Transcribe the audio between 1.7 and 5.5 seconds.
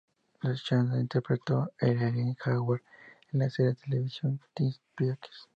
Eileen Hayward en la serie de televisión "Twin Peaks".